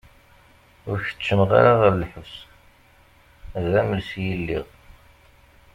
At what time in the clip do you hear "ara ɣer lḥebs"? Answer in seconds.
1.59-2.33